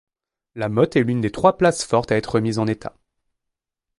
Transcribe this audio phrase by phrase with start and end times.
[0.55, 2.97] La Mothe est l'une des trois places fortes à être remise en état.